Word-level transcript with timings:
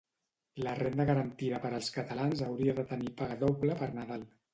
La 0.67 0.71
renda 0.77 1.05
garantida 1.09 1.59
per 1.65 1.69
als 1.79 1.89
catalans 1.97 2.41
hauria 2.47 2.75
de 2.79 2.87
tenir 2.93 3.13
paga 3.21 3.37
doble 3.45 3.77
per 3.83 3.91
Nadal. 3.99 4.25